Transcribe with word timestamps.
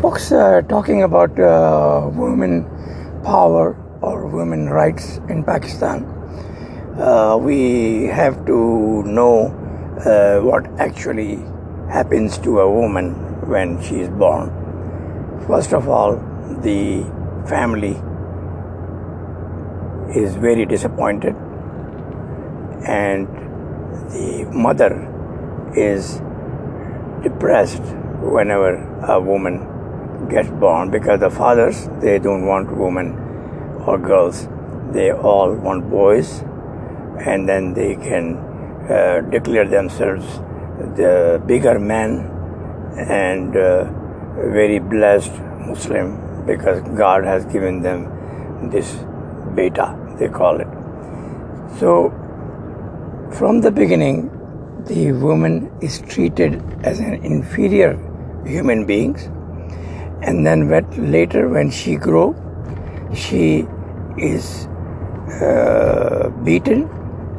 books 0.00 0.32
uh, 0.32 0.60
talking 0.68 1.02
about 1.02 1.38
uh, 1.38 2.10
women 2.12 2.64
power 3.24 3.76
or 4.00 4.26
women 4.26 4.68
rights 4.68 5.18
in 5.28 5.44
Pakistan. 5.44 6.04
Uh, 6.98 7.38
we 7.40 8.04
have 8.04 8.44
to 8.46 9.02
know 9.04 9.48
what 10.42 10.66
actually 10.78 11.36
happens 11.88 12.36
to 12.38 12.60
a 12.60 12.70
woman 12.70 13.12
when 13.48 13.80
she 13.82 14.00
is 14.00 14.08
born. 14.08 14.50
First 15.46 15.72
of 15.72 15.88
all, 15.88 16.16
the 16.62 17.04
family 17.48 17.96
is 20.14 20.34
very 20.36 20.66
disappointed, 20.66 21.34
and 22.86 23.26
the 24.10 24.44
mother 24.52 25.08
is 25.74 26.20
depressed 27.22 27.82
whenever 28.22 28.76
a 29.06 29.20
woman 29.20 30.28
gets 30.28 30.48
born 30.48 30.90
because 30.90 31.20
the 31.20 31.30
fathers 31.30 31.88
they 32.00 32.18
don't 32.18 32.46
want 32.46 32.76
women 32.76 33.12
or 33.86 33.98
girls. 33.98 34.48
They 34.92 35.10
all 35.10 35.54
want 35.54 35.88
boys 35.90 36.40
and 37.18 37.48
then 37.48 37.74
they 37.74 37.94
can 37.96 38.36
uh, 38.90 39.20
declare 39.30 39.66
themselves 39.66 40.26
the 40.96 41.42
bigger 41.46 41.78
men 41.78 42.28
and 42.96 43.56
uh, 43.56 43.84
very 44.58 44.78
blessed 44.78 45.32
muslim 45.66 46.44
because 46.46 46.80
god 46.98 47.24
has 47.24 47.44
given 47.46 47.80
them 47.82 48.70
this 48.70 48.92
beta 49.54 49.96
they 50.18 50.28
call 50.28 50.60
it. 50.60 50.68
So 51.78 52.10
from 53.32 53.60
the 53.60 53.70
beginning 53.70 54.30
the 54.86 55.12
woman 55.12 55.70
is 55.80 56.00
treated 56.02 56.62
as 56.84 56.98
an 56.98 57.14
inferior 57.24 57.94
human 58.44 58.84
beings. 58.86 59.28
And 60.22 60.46
then 60.46 60.68
later 61.10 61.48
when 61.48 61.70
she 61.70 61.96
grow 61.96 62.34
she 63.14 63.66
is 64.16 64.66
uh, 65.40 66.30
beaten. 66.44 66.88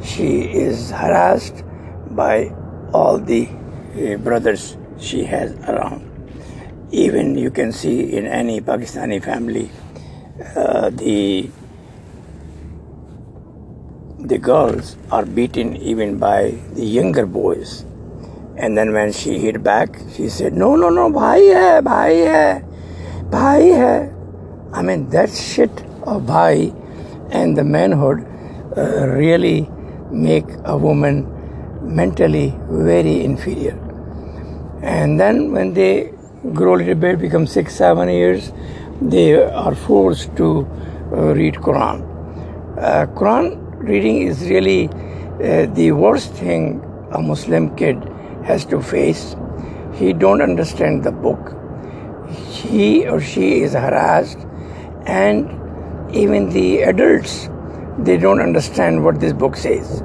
She 0.02 0.42
is 0.42 0.90
harassed 0.90 1.64
by 2.10 2.52
all 2.92 3.18
the 3.18 3.48
uh, 3.48 4.16
brothers 4.18 4.76
she 4.98 5.24
has 5.24 5.52
around. 5.68 6.10
Even 6.90 7.36
you 7.36 7.50
can 7.50 7.72
see 7.72 8.16
in 8.16 8.26
any 8.26 8.60
pakistani 8.60 9.22
family 9.22 9.70
uh, 10.54 10.90
the 10.90 11.48
the 14.18 14.38
girls 14.38 14.96
are 15.10 15.24
beaten 15.26 15.76
even 15.76 16.18
by 16.18 16.54
the 16.74 16.84
younger 16.84 17.26
boys 17.26 17.84
and 18.56 18.78
then 18.78 18.92
when 18.92 19.12
she 19.12 19.38
hit 19.38 19.62
back 19.62 19.98
she 20.14 20.28
said 20.28 20.54
no 20.54 20.76
no 20.76 20.88
no 20.88 21.10
bhai 21.10 21.52
hai 21.52 21.80
bhai 21.80 22.26
hai 22.26 22.62
bhai 23.30 23.72
hai. 23.72 24.10
I 24.72 24.82
mean 24.82 25.08
that 25.10 25.30
shit 25.30 25.70
of 26.02 26.26
bhai 26.26 26.72
and 27.30 27.56
the 27.56 27.64
manhood 27.64 28.26
uh, 28.76 29.06
really 29.08 29.68
make 30.10 30.46
a 30.64 30.76
woman 30.76 31.26
mentally 31.82 32.54
very 32.68 33.24
inferior. 33.24 33.78
And 34.82 35.18
then 35.18 35.52
when 35.52 35.74
they 35.74 36.12
grow 36.52 36.74
a 36.74 36.78
little 36.78 36.94
bit 36.94 37.18
become 37.18 37.46
six 37.46 37.74
seven 37.74 38.08
years 38.08 38.52
they 39.00 39.34
are 39.34 39.74
forced 39.74 40.34
to 40.36 40.66
uh, 41.12 41.34
read 41.34 41.54
quran. 41.54 42.02
Uh, 42.78 43.06
quran 43.18 43.56
reading 43.78 44.22
is 44.22 44.42
really 44.48 44.88
uh, 44.88 45.66
the 45.74 45.90
worst 45.92 46.32
thing 46.34 46.82
a 47.12 47.20
muslim 47.20 47.74
kid 47.76 47.96
has 48.44 48.64
to 48.66 48.80
face. 48.80 49.36
He 49.94 50.12
don't 50.12 50.42
understand 50.42 51.04
the 51.04 51.12
book. 51.12 51.56
He 52.28 53.06
or 53.06 53.20
she 53.20 53.62
is 53.62 53.72
harassed 53.72 54.38
and 55.06 55.50
even 56.14 56.48
the 56.50 56.82
adults 56.82 57.48
they 57.98 58.16
don't 58.16 58.40
understand 58.40 59.04
what 59.04 59.20
this 59.20 59.32
book 59.32 59.56
says. 59.56 60.02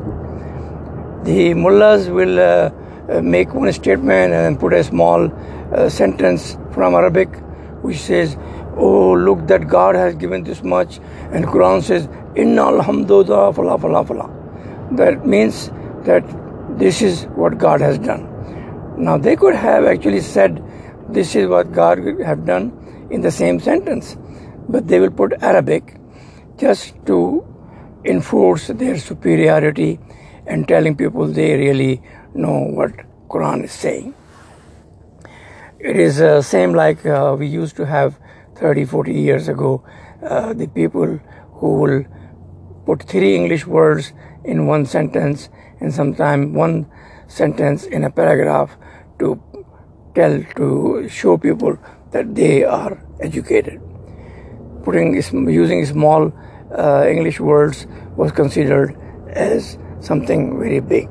The 1.23 1.53
mullahs 1.53 2.09
will 2.09 2.39
uh, 2.39 2.69
make 3.21 3.53
one 3.53 3.71
statement 3.73 4.33
and 4.33 4.59
put 4.59 4.73
a 4.73 4.83
small 4.83 5.31
uh, 5.73 5.89
sentence 5.89 6.57
from 6.71 6.93
arabic 6.93 7.29
which 7.81 7.97
says 7.97 8.37
oh 8.77 9.13
look 9.13 9.45
that 9.47 9.67
god 9.67 9.95
has 9.95 10.15
given 10.15 10.43
this 10.43 10.61
much 10.63 10.99
and 11.31 11.45
quran 11.45 11.81
says 11.81 12.07
inna 12.35 12.65
alhamdulillah 12.65 14.29
that 14.91 15.25
means 15.25 15.71
that 16.03 16.23
this 16.77 17.01
is 17.01 17.25
what 17.41 17.57
god 17.57 17.81
has 17.81 17.97
done 17.97 18.27
now 19.07 19.17
they 19.17 19.35
could 19.35 19.55
have 19.55 19.85
actually 19.85 20.21
said 20.21 20.63
this 21.17 21.35
is 21.35 21.47
what 21.47 21.71
god 21.71 21.99
would 21.99 22.19
have 22.31 22.45
done 22.45 22.71
in 23.09 23.21
the 23.21 23.31
same 23.31 23.59
sentence 23.59 24.17
but 24.67 24.87
they 24.87 24.99
will 24.99 25.15
put 25.21 25.41
arabic 25.41 25.95
just 26.57 26.93
to 27.05 27.19
enforce 28.05 28.67
their 28.67 28.97
superiority 28.97 29.99
and 30.45 30.67
telling 30.67 30.95
people 30.95 31.27
they 31.27 31.55
really 31.55 32.01
know 32.33 32.59
what 32.79 32.91
quran 33.29 33.63
is 33.63 33.71
saying. 33.71 34.13
It 35.79 35.95
is 35.95 36.19
uh, 36.19 36.41
same 36.41 36.73
like 36.73 37.05
uh, 37.05 37.35
we 37.39 37.47
used 37.47 37.75
to 37.77 37.85
have 37.85 38.19
30 38.55 38.85
40 38.85 39.13
years 39.13 39.47
ago 39.47 39.83
uh, 40.21 40.53
the 40.53 40.67
people 40.67 41.19
who 41.59 41.75
will 41.81 42.05
put 42.85 43.03
three 43.03 43.35
english 43.35 43.65
words 43.65 44.11
in 44.43 44.65
one 44.65 44.85
sentence 44.85 45.47
and 45.79 45.93
sometimes 45.93 46.53
one 46.53 46.85
sentence 47.29 47.85
in 47.85 48.03
a 48.03 48.09
paragraph 48.09 48.75
to 49.19 49.41
tell 50.15 50.43
to 50.57 51.07
show 51.07 51.37
people 51.37 51.77
that 52.11 52.35
they 52.35 52.63
are 52.63 53.01
educated. 53.21 53.79
Putting 54.83 55.13
using 55.49 55.85
small 55.85 56.33
uh, 56.75 57.05
english 57.07 57.39
words 57.39 57.85
was 58.15 58.31
considered 58.31 58.97
as 59.29 59.77
something 59.99 60.59
very 60.59 60.79
big. 60.79 61.07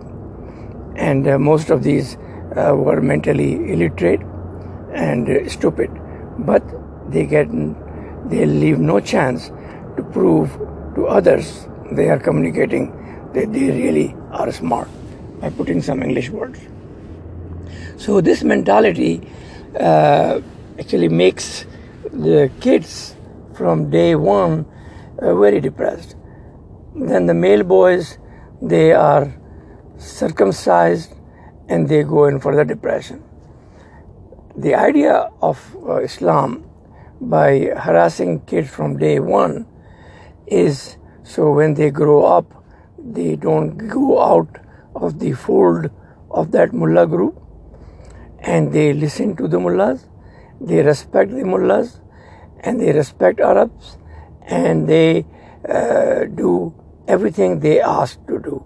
And 0.96 1.28
uh, 1.28 1.38
most 1.38 1.70
of 1.70 1.84
these 1.84 2.16
uh, 2.56 2.74
were 2.74 3.00
mentally 3.00 3.54
illiterate 3.72 4.20
and 4.92 5.50
stupid. 5.50 5.90
But 6.38 6.62
they 7.10 7.26
get 7.26 7.48
they 8.28 8.44
leave 8.46 8.78
no 8.78 9.00
chance 9.00 9.50
to 9.96 10.02
prove 10.12 10.58
to 10.96 11.06
others 11.06 11.68
they 11.92 12.08
are 12.10 12.18
communicating 12.18 12.90
that 13.32 13.52
they 13.52 13.70
really 13.70 14.14
are 14.32 14.50
smart 14.52 14.88
by 15.40 15.50
putting 15.50 15.82
some 15.82 16.02
english 16.02 16.30
words. 16.30 16.58
So 17.96 18.20
this 18.20 18.42
mentality 18.42 19.20
uh, 19.78 20.40
actually 20.78 21.08
makes 21.08 21.66
the 22.12 22.50
kids 22.60 23.14
from 23.54 23.90
day 23.90 24.14
one 24.14 24.66
uh, 25.18 25.34
very 25.34 25.60
depressed. 25.60 26.16
Then 26.94 27.26
the 27.26 27.34
male 27.34 27.64
boys 27.64 28.18
they 28.62 28.92
are 28.92 29.32
circumcised 29.98 31.14
and 31.68 31.88
they 31.88 32.02
go 32.02 32.26
in 32.26 32.40
for 32.40 32.54
the 32.56 32.64
depression. 32.64 33.22
The 34.56 34.74
idea 34.74 35.30
of 35.42 35.76
uh, 35.86 36.02
Islam 36.02 36.64
by 37.20 37.72
harassing 37.76 38.40
kids 38.46 38.70
from 38.70 38.96
day 38.98 39.18
one 39.20 39.66
is 40.46 40.96
so 41.28 41.52
when 41.52 41.74
they 41.74 41.90
grow 41.90 42.24
up, 42.24 42.64
they 42.98 43.36
don't 43.36 43.76
go 43.76 44.20
out 44.20 44.48
of 45.00 45.18
the 45.18 45.32
fold 45.32 45.90
of 46.30 46.50
that 46.52 46.72
mullah 46.72 47.06
group 47.06 47.40
and 48.40 48.72
they 48.72 48.92
listen 48.92 49.36
to 49.36 49.48
the 49.48 49.58
mullahs, 49.58 50.06
they 50.60 50.82
respect 50.82 51.30
the 51.30 51.44
mullahs 51.44 52.00
and 52.60 52.80
they 52.80 52.92
respect 52.92 53.40
Arabs 53.40 53.96
and 54.46 54.88
they 54.88 55.24
uh, 55.68 56.24
do 56.24 56.74
everything 57.06 57.60
they 57.60 57.80
ask 57.80 58.24
to 58.26 58.38
do. 58.38 58.64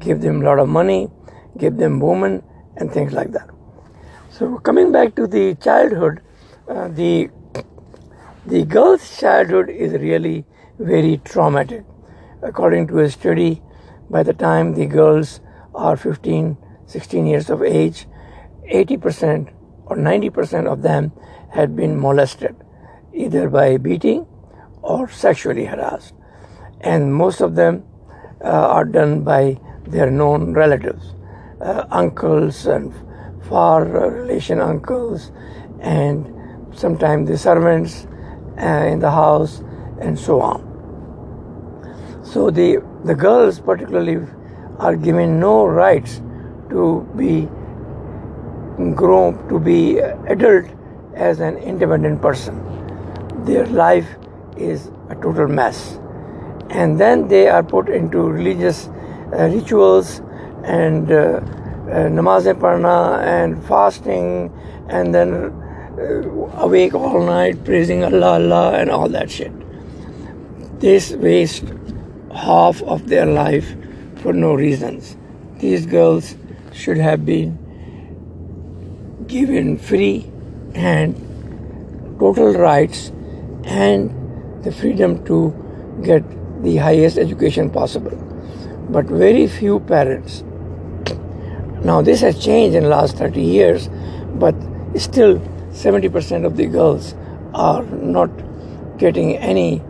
Give 0.00 0.20
them 0.20 0.42
a 0.42 0.44
lot 0.44 0.58
of 0.58 0.68
money, 0.68 1.08
give 1.56 1.76
them 1.76 2.00
women 2.00 2.42
and 2.76 2.92
things 2.92 3.12
like 3.12 3.32
that. 3.32 3.48
So 4.30 4.58
coming 4.58 4.92
back 4.92 5.14
to 5.16 5.26
the 5.26 5.54
childhood, 5.56 6.22
uh, 6.68 6.88
the 6.88 7.30
the 8.46 8.64
girl's 8.64 9.18
childhood 9.18 9.68
is 9.68 9.92
really 9.92 10.46
very 10.78 11.20
traumatic. 11.24 11.84
According 12.42 12.86
to 12.88 13.00
a 13.00 13.10
study, 13.10 13.60
by 14.08 14.22
the 14.22 14.32
time 14.32 14.74
the 14.74 14.86
girls 14.86 15.40
are 15.78 15.96
15, 15.96 16.56
16 16.86 17.26
years 17.26 17.50
of 17.50 17.62
age, 17.62 18.06
80% 18.70 19.52
or 19.86 19.96
90% 19.96 20.66
of 20.70 20.82
them 20.82 21.12
had 21.52 21.74
been 21.74 21.98
molested, 21.98 22.54
either 23.14 23.48
by 23.48 23.76
beating 23.78 24.26
or 24.82 25.08
sexually 25.08 25.64
harassed. 25.64 26.14
And 26.80 27.14
most 27.14 27.40
of 27.40 27.54
them 27.54 27.84
uh, 28.44 28.48
are 28.48 28.84
done 28.84 29.24
by 29.24 29.58
their 29.86 30.10
known 30.10 30.52
relatives, 30.52 31.14
uh, 31.60 31.86
uncles 31.90 32.66
and 32.66 32.92
far 33.48 33.84
relation 33.84 34.60
uncles 34.60 35.32
and 35.80 36.34
sometimes 36.76 37.28
the 37.28 37.38
servants 37.38 38.06
uh, 38.60 38.86
in 38.92 38.98
the 38.98 39.10
house 39.10 39.62
and 40.00 40.18
so 40.18 40.40
on. 40.40 40.64
So 42.22 42.50
the, 42.50 42.84
the 43.04 43.14
girls 43.14 43.58
particularly 43.60 44.18
are 44.78 44.96
given 44.96 45.40
no 45.40 45.66
rights 45.66 46.20
to 46.70 47.08
be 47.16 47.48
grown, 48.94 49.48
to 49.48 49.58
be 49.58 49.98
adult 49.98 50.66
as 51.14 51.40
an 51.40 51.56
independent 51.58 52.22
person. 52.22 52.54
Their 53.44 53.66
life 53.66 54.08
is 54.56 54.90
a 55.08 55.14
total 55.14 55.48
mess. 55.48 55.98
And 56.70 57.00
then 57.00 57.28
they 57.28 57.48
are 57.48 57.62
put 57.62 57.88
into 57.88 58.20
religious 58.20 58.88
uh, 59.32 59.48
rituals 59.52 60.20
and 60.64 61.10
uh, 61.10 61.14
uh, 61.14 62.08
namaz 62.08 62.44
parna 62.60 63.22
and 63.22 63.64
fasting 63.66 64.52
and 64.88 65.14
then 65.14 65.34
uh, 65.98 66.62
awake 66.62 66.94
all 66.94 67.24
night 67.24 67.64
praising 67.64 68.04
Allah, 68.04 68.34
Allah, 68.34 68.72
and 68.72 68.90
all 68.90 69.08
that 69.08 69.30
shit. 69.30 69.52
This 70.78 71.12
waste 71.12 71.64
half 72.34 72.82
of 72.82 73.08
their 73.08 73.26
life 73.26 73.74
for 74.18 74.32
no 74.32 74.54
reasons. 74.54 75.16
These 75.58 75.86
girls 75.86 76.34
should 76.72 76.98
have 76.98 77.24
been 77.24 77.58
given 79.26 79.78
free 79.78 80.30
and 80.74 81.14
total 82.18 82.52
rights 82.54 83.12
and 83.64 84.64
the 84.64 84.72
freedom 84.72 85.24
to 85.26 85.54
get 86.02 86.22
the 86.62 86.76
highest 86.76 87.18
education 87.18 87.70
possible. 87.70 88.16
But 88.90 89.06
very 89.06 89.46
few 89.46 89.80
parents. 89.80 90.42
Now 91.84 92.02
this 92.02 92.20
has 92.22 92.42
changed 92.42 92.76
in 92.76 92.84
the 92.84 92.88
last 92.88 93.16
30 93.16 93.40
years, 93.40 93.88
but 94.34 94.54
still 94.96 95.38
70% 95.70 96.44
of 96.44 96.56
the 96.56 96.66
girls 96.66 97.14
are 97.54 97.84
not 97.84 98.30
getting 98.98 99.36
any 99.36 99.82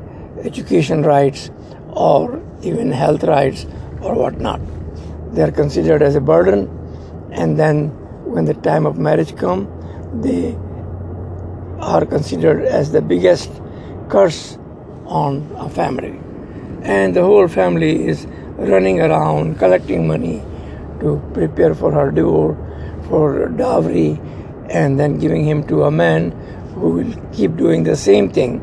education 0.43 1.03
rights 1.03 1.51
or 1.91 2.43
even 2.63 2.91
health 2.91 3.25
rights 3.25 3.67
or 4.01 4.15
whatnot. 4.15 4.61
They 5.33 5.43
are 5.43 5.51
considered 5.51 6.03
as 6.03 6.15
a 6.15 6.21
burden, 6.21 6.69
and 7.33 7.59
then 7.59 7.89
when 8.25 8.45
the 8.45 8.55
time 8.55 8.87
of 8.87 8.99
marriage 8.99 9.37
comes, 9.37 9.69
they 10.23 10.57
are 11.81 12.05
considered 12.05 12.65
as 12.65 12.93
the 12.93 13.01
biggest 13.01 13.51
curse 14.09 14.59
on 15.07 15.51
a 15.57 15.69
family. 15.69 16.19
And 16.83 17.15
the 17.15 17.23
whole 17.23 17.49
family 17.49 18.07
is 18.09 18.27
running 18.57 19.01
around 19.01 19.59
collecting 19.59 20.07
money 20.07 20.43
to 21.01 21.23
prepare 21.33 21.75
for 21.75 21.93
her 21.93 22.11
divorce, 22.11 22.57
for 23.09 23.49
dowry, 23.49 24.21
and 24.71 24.99
then 24.99 25.19
giving 25.19 25.45
him 25.45 25.67
to 25.69 25.85
a 25.85 25.91
man 25.91 26.31
who 26.75 26.91
will 26.91 27.31
keep 27.33 27.57
doing 27.57 27.85
the 27.85 27.97
same 27.97 28.31
thing 28.31 28.59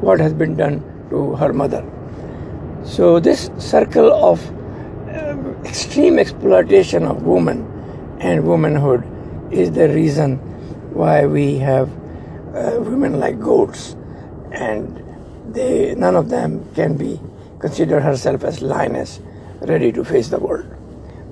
what 0.00 0.20
has 0.20 0.32
been 0.32 0.56
done 0.56 0.82
to 1.10 1.34
her 1.36 1.52
mother. 1.52 1.84
So, 2.84 3.20
this 3.20 3.50
circle 3.58 4.12
of 4.12 4.40
extreme 5.64 6.18
exploitation 6.18 7.04
of 7.04 7.22
women 7.22 7.66
and 8.20 8.44
womanhood 8.44 9.04
is 9.52 9.72
the 9.72 9.88
reason 9.88 10.36
why 10.94 11.26
we 11.26 11.56
have 11.58 11.88
uh, 12.54 12.76
women 12.80 13.18
like 13.20 13.38
goats, 13.40 13.96
and 14.52 15.02
they 15.54 15.94
none 15.94 16.16
of 16.16 16.28
them 16.28 16.64
can 16.74 16.96
be 16.96 17.20
consider 17.58 18.00
herself 18.00 18.44
as 18.44 18.62
lioness, 18.62 19.20
ready 19.60 19.92
to 19.92 20.04
face 20.04 20.28
the 20.28 20.38
world. 20.38 20.66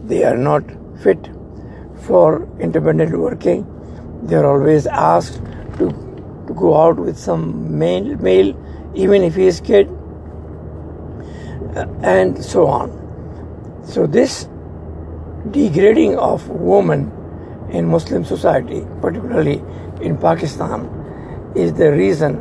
They 0.04 0.24
are 0.24 0.36
not 0.36 0.62
fit 1.02 1.30
for 2.02 2.48
independent 2.60 3.18
working. 3.18 3.66
They 4.22 4.36
are 4.36 4.46
always 4.46 4.86
asked 4.86 5.42
to 5.78 5.90
to 6.46 6.54
go 6.54 6.76
out 6.76 6.96
with 6.96 7.18
some 7.18 7.78
male, 7.78 8.16
male 8.16 8.54
even 8.94 9.22
if 9.22 9.34
he 9.34 9.46
is 9.46 9.60
kid, 9.60 9.88
uh, 11.76 11.86
and 12.02 12.42
so 12.42 12.66
on. 12.66 12.97
So 13.88 14.06
this 14.06 14.46
degrading 15.50 16.18
of 16.18 16.46
women 16.50 17.10
in 17.70 17.86
Muslim 17.86 18.22
society, 18.22 18.86
particularly 19.00 19.62
in 20.02 20.18
Pakistan, 20.18 20.82
is 21.56 21.72
the 21.72 21.90
reason 21.92 22.34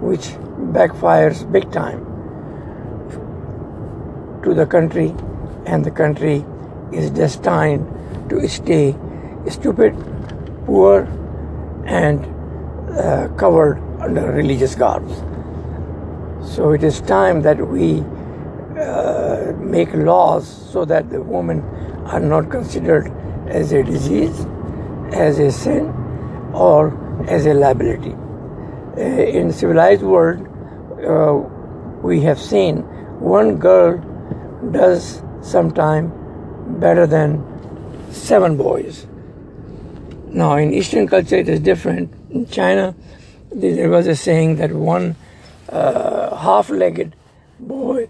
which 0.00 0.28
backfires 0.76 1.42
big 1.52 1.70
time 1.70 2.00
to 4.42 4.54
the 4.54 4.64
country, 4.64 5.14
and 5.66 5.84
the 5.84 5.90
country 5.90 6.44
is 6.92 7.10
destined 7.10 7.86
to 8.30 8.48
stay 8.48 8.96
stupid, 9.50 9.94
poor, 10.64 11.02
and 11.84 12.24
uh, 12.96 13.28
covered 13.36 13.78
under 14.00 14.32
religious 14.32 14.74
garbs. 14.74 15.12
So 16.54 16.70
it 16.70 16.82
is 16.82 17.02
time 17.02 17.42
that 17.42 17.58
we 17.68 18.02
uh, 18.80 19.15
make 19.70 19.92
laws 19.94 20.46
so 20.72 20.84
that 20.84 21.10
the 21.10 21.20
women 21.20 21.60
are 22.06 22.20
not 22.20 22.50
considered 22.50 23.12
as 23.48 23.72
a 23.72 23.82
disease, 23.82 24.46
as 25.12 25.38
a 25.38 25.50
sin, 25.50 25.88
or 26.52 26.92
as 27.28 27.46
a 27.46 27.54
liability. 27.54 28.14
Uh, 28.96 29.00
in 29.00 29.52
civilized 29.52 30.02
world, 30.02 30.46
uh, 31.04 31.34
we 32.02 32.20
have 32.20 32.38
seen 32.38 32.78
one 33.20 33.56
girl 33.56 33.98
does 34.72 35.22
sometime 35.42 36.12
better 36.80 37.06
than 37.06 37.42
seven 38.10 38.56
boys. 38.56 39.06
Now, 40.28 40.56
in 40.56 40.72
Eastern 40.72 41.06
culture, 41.06 41.36
it 41.36 41.48
is 41.48 41.60
different. 41.60 42.12
In 42.30 42.46
China, 42.46 42.94
there 43.50 43.88
was 43.88 44.06
a 44.06 44.16
saying 44.16 44.56
that 44.56 44.72
one 44.72 45.16
uh, 45.68 46.36
half-legged 46.36 47.14
boy 47.58 48.08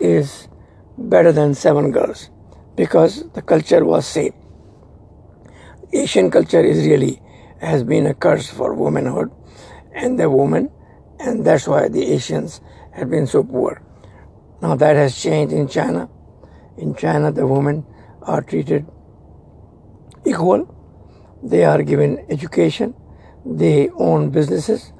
is 0.00 0.48
better 0.98 1.32
than 1.32 1.54
seven 1.54 1.92
girls 1.92 2.30
because 2.74 3.30
the 3.32 3.42
culture 3.42 3.84
was 3.84 4.06
same. 4.06 4.34
Asian 5.92 6.30
culture 6.30 6.60
is 6.60 6.86
really 6.86 7.22
has 7.60 7.82
been 7.84 8.06
a 8.06 8.14
curse 8.14 8.48
for 8.48 8.74
womanhood 8.74 9.30
and 9.94 10.18
the 10.18 10.28
woman, 10.28 10.70
and 11.18 11.44
that's 11.44 11.66
why 11.66 11.88
the 11.88 12.12
Asians 12.12 12.60
have 12.92 13.10
been 13.10 13.26
so 13.26 13.42
poor. 13.42 13.82
Now 14.60 14.74
that 14.74 14.96
has 14.96 15.20
changed 15.20 15.52
in 15.52 15.68
China. 15.68 16.08
In 16.76 16.94
China, 16.94 17.32
the 17.32 17.46
women 17.46 17.86
are 18.22 18.42
treated 18.42 18.86
equal. 20.24 20.74
They 21.42 21.64
are 21.64 21.82
given 21.82 22.24
education. 22.28 22.94
They 23.46 23.88
own 23.90 24.30
businesses, 24.30 24.92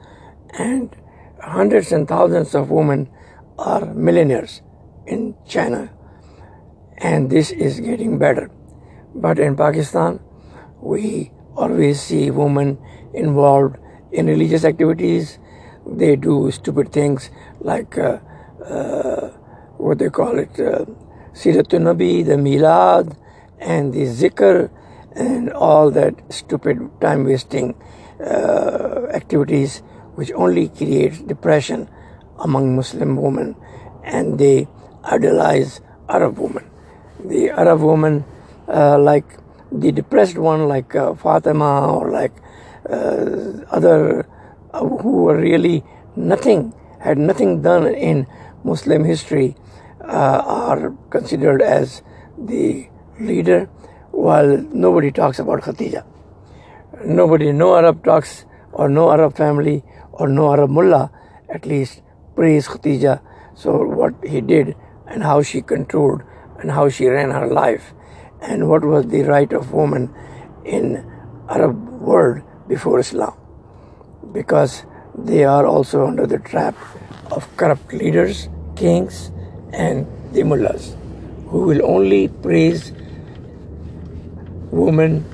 and 0.59 0.97
hundreds 1.43 1.93
and 1.93 2.09
thousands 2.09 2.55
of 2.55 2.71
women 2.71 3.11
are 3.59 3.85
millionaires 3.85 4.63
in 5.09 5.35
China. 5.47 5.91
And 6.99 7.31
this 7.31 7.51
is 7.51 7.81
getting 7.81 8.19
better. 8.19 8.51
But 9.15 9.39
in 9.39 9.57
Pakistan, 9.57 10.21
we 10.81 11.33
always 11.57 12.01
see 12.01 12.31
women 12.31 12.79
involved 13.15 13.77
in 14.13 14.27
religious 14.27 14.65
activities. 14.65 15.39
They 15.87 16.17
do 16.17 16.51
stupid 16.51 16.93
things 16.93 17.31
like 17.61 17.97
uh, 17.99 18.19
uh, 18.65 19.29
what 19.79 19.99
they 19.99 20.11
call 20.11 20.39
it, 20.39 20.51
uh, 20.61 20.85
Siratul 21.33 21.87
Nabi, 21.89 22.25
the 22.25 22.35
Milad, 22.35 23.17
and 23.59 23.93
the 23.93 24.03
Zikr, 24.03 24.71
and 25.15 25.51
all 25.53 25.91
that 25.91 26.15
stupid 26.33 26.79
time 27.01 27.25
wasting 27.25 27.75
uh, 28.21 29.07
activities 29.15 29.83
which 30.15 30.33
only 30.33 30.69
creates 30.69 31.21
depression 31.21 31.89
among 32.39 32.75
Muslim 32.75 33.17
women 33.17 33.55
and 34.05 34.39
they 34.39 34.67
idolize 35.11 35.81
Arab 36.09 36.39
women. 36.39 36.65
The 37.25 37.51
Arab 37.51 37.81
woman, 37.81 38.25
uh, 38.69 38.99
like 38.99 39.25
the 39.73 39.93
depressed 39.93 40.39
one, 40.39 40.69
like 40.69 40.95
uh, 40.95 41.15
Fatima 41.15 41.93
or 41.93 42.11
like 42.11 42.33
uh, 42.89 43.65
other 43.71 44.27
uh, 44.73 44.85
who 44.85 45.23
were 45.25 45.37
really 45.37 45.85
nothing, 46.17 46.73
had 47.01 47.19
nothing 47.19 47.63
done 47.63 47.87
in 47.87 48.27
Muslim 48.65 49.05
history, 49.05 49.57
uh, 50.03 50.43
are 50.45 50.95
considered 51.11 51.61
as 51.63 52.03
the 52.39 52.89
leader, 53.21 53.69
while 54.11 54.57
nobody 54.73 55.11
talks 55.11 55.39
about 55.39 55.61
Khatija. 55.61 56.05
Nobody, 57.05 57.53
no 57.53 57.77
Arab 57.77 58.05
talks, 58.05 58.45
or 58.73 58.89
no 58.89 59.11
Arab 59.11 59.37
family, 59.37 59.85
or 60.13 60.29
no 60.29 60.53
Arab 60.53 60.71
mullah, 60.71 61.11
at 61.49 61.67
least 61.67 62.03
praise 62.35 62.69
Khatija. 62.69 63.21
So 63.55 63.85
what 63.85 64.15
he 64.25 64.41
did 64.41 64.77
and 65.09 65.23
how 65.23 65.43
she 65.43 65.63
controlled 65.63 66.23
and 66.61 66.71
how 66.71 66.89
she 66.89 67.07
ran 67.07 67.31
her 67.31 67.47
life 67.47 67.93
and 68.41 68.69
what 68.69 68.85
was 68.85 69.07
the 69.07 69.23
right 69.23 69.53
of 69.53 69.73
woman 69.73 70.15
in 70.65 71.05
Arab 71.49 71.89
world 72.01 72.43
before 72.69 73.01
Islam. 73.01 73.35
Because 74.33 74.85
they 75.17 75.45
are 75.45 75.67
also 75.67 76.07
under 76.07 76.27
the 76.27 76.39
trap 76.39 76.77
of 77.31 77.49
corrupt 77.57 77.93
leaders, 77.93 78.49
kings 78.77 79.31
and 79.73 80.07
the 80.33 80.43
mullahs 80.43 80.97
who 81.49 81.63
will 81.63 81.85
only 81.85 82.29
praise 82.29 82.93
women 84.71 85.25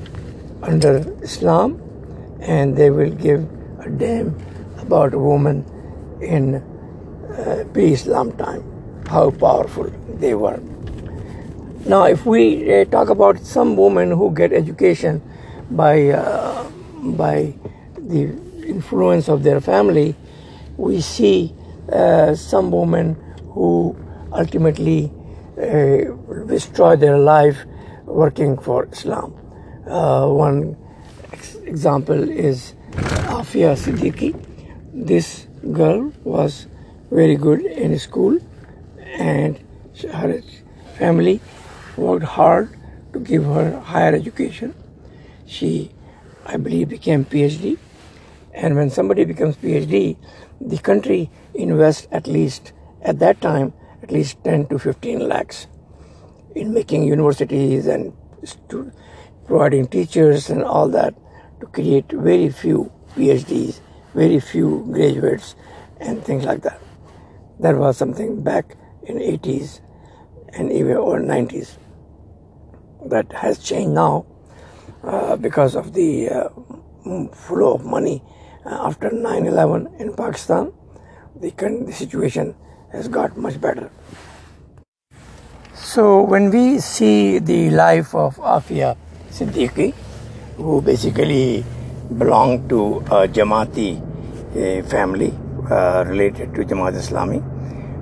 under 0.63 0.95
Islam 1.23 1.81
and 2.41 2.77
they 2.77 2.91
will 2.91 3.11
give 3.11 3.41
a 3.81 3.91
damn 3.91 4.35
about 4.79 5.15
women 5.15 5.65
in 6.21 6.55
uh, 6.55 7.65
pre-Islam 7.73 8.33
time, 8.33 8.63
how 9.09 9.31
powerful 9.31 9.91
they 10.19 10.35
were. 10.35 10.61
Now, 11.87 12.05
if 12.05 12.25
we 12.25 12.81
uh, 12.81 12.85
talk 12.87 13.11
about 13.11 13.39
some 13.41 13.77
women 13.77 14.11
who 14.11 14.33
get 14.35 14.53
education 14.53 15.21
by 15.71 16.09
uh, 16.09 16.65
by 17.03 17.53
the 17.99 18.33
influence 18.67 19.29
of 19.29 19.43
their 19.43 19.61
family, 19.61 20.17
we 20.79 21.01
see 21.01 21.53
uh, 21.93 22.35
some 22.35 22.71
women 22.71 23.17
who 23.53 23.95
ultimately 24.33 25.13
uh, 25.61 26.11
destroy 26.47 26.97
their 26.97 27.19
life 27.19 27.59
working 28.07 28.57
for 28.57 28.87
Islam. 28.87 29.35
Uh, 29.87 30.27
one 30.29 30.77
ex- 31.33 31.57
example 31.67 32.29
is 32.31 32.73
Afia 33.29 33.77
Siddiqui. 33.77 34.35
This 34.95 35.47
girl 35.73 36.13
was 36.25 36.67
very 37.11 37.37
good 37.37 37.61
in 37.61 37.99
school 37.99 38.39
and 39.15 39.59
her 40.13 40.43
family 40.99 41.41
worked 41.97 42.25
hard 42.25 42.77
to 43.13 43.21
give 43.21 43.45
her 43.45 43.81
higher 43.81 44.15
education. 44.15 44.75
She, 45.47 45.93
I 46.45 46.57
believe, 46.57 46.89
became 46.89 47.25
PhD. 47.25 47.79
And 48.53 48.77
when 48.77 48.91
somebody 48.91 49.25
becomes 49.25 49.57
PhD, 49.57 50.17
the 50.61 50.79
country 50.79 51.31
invests 51.55 52.09
at 52.11 52.27
least, 52.27 52.73
at 53.03 53.19
that 53.21 53.41
time, 53.41 53.73
at 54.03 54.11
least 54.11 54.43
10 54.45 54.67
to 54.69 54.79
15 54.79 55.29
lakhs 55.29 55.67
in 56.55 56.73
making 56.73 57.05
universities 57.05 57.87
and 57.87 58.13
stu- 58.45 58.93
providing 59.47 59.87
teachers 59.87 60.51
and 60.51 60.63
all 60.63 60.89
that 60.89 61.15
to 61.61 61.67
create 61.67 62.11
very 62.11 62.49
few 62.49 62.93
PhDs, 63.17 63.81
very 64.15 64.41
few 64.41 64.87
graduates, 64.91 65.57
and 66.01 66.25
things 66.25 66.45
like 66.45 66.63
that. 66.63 66.81
That 67.61 67.77
was 67.77 67.97
something 67.97 68.43
back 68.43 68.77
in 69.07 69.19
80s 69.19 69.81
and 70.53 70.73
even 70.73 70.97
or 70.97 71.21
90s 71.21 71.77
that 73.07 73.31
has 73.33 73.59
changed 73.59 73.93
now 73.93 74.25
uh, 75.03 75.37
because 75.37 75.77
of 75.77 75.93
the 75.93 76.31
uh, 76.31 76.49
flow 77.33 77.75
of 77.75 77.85
money 77.85 78.23
uh, 78.65 78.87
after 78.87 79.11
9-11 79.11 80.01
in 80.01 80.15
Pakistan. 80.15 80.73
The, 81.41 81.51
the 81.51 81.93
situation 81.93 82.55
has 82.93 83.09
got 83.09 83.37
much 83.37 83.61
better. 83.61 83.91
So 85.75 86.23
when 86.23 86.51
we 86.51 86.79
see 86.79 87.39
the 87.39 87.71
life 87.71 88.15
of 88.15 88.37
Afia 88.37 88.97
Siddiqui, 89.31 89.93
who 90.57 90.81
basically 90.81 91.65
belonged 92.19 92.69
to 92.69 92.99
a 93.11 93.29
Jamati 93.29 94.01
uh, 94.01 94.87
family 94.89 95.33
uh, 95.71 96.05
related 96.07 96.55
to 96.55 96.65
Jamaat 96.65 96.95
Islami, 96.95 97.43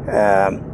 um, 0.09 0.72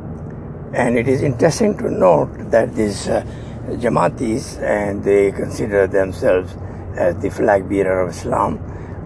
and 0.73 0.99
it 0.99 1.09
is 1.09 1.23
interesting 1.23 1.77
to 1.79 1.91
note 1.91 2.51
that 2.51 2.75
these 2.75 3.09
uh, 3.09 3.25
Jamatis, 3.69 4.61
and 4.63 5.03
they 5.05 5.33
consider 5.33 5.87
themselves 5.87 6.57
as 6.97 7.17
the 7.17 7.31
flag 7.31 7.69
bearer 7.69 8.03
of 8.03 8.11
Islam, 8.11 8.59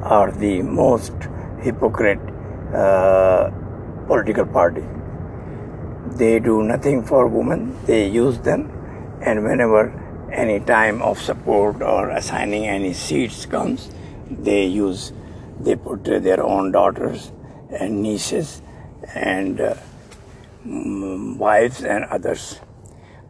are 0.02 0.30
the 0.30 0.62
most 0.62 1.12
hypocrite 1.60 2.20
uh, 2.74 3.50
political 4.06 4.46
party. 4.46 4.84
They 6.16 6.40
do 6.40 6.62
nothing 6.62 7.04
for 7.04 7.26
women, 7.26 7.76
they 7.86 8.08
use 8.08 8.38
them, 8.38 8.70
and 9.22 9.44
whenever 9.44 9.92
any 10.32 10.60
time 10.60 11.02
of 11.02 11.20
support 11.20 11.82
or 11.82 12.10
assigning 12.10 12.66
any 12.66 12.92
seats 12.92 13.46
comes, 13.46 13.90
they 14.30 14.64
use, 14.64 15.12
they 15.60 15.76
put 15.76 16.04
their 16.04 16.42
own 16.42 16.72
daughters 16.72 17.32
and 17.70 18.02
nieces 18.02 18.62
and 19.14 19.60
uh, 19.60 19.74
wives 20.64 21.82
and 21.82 22.04
others. 22.04 22.60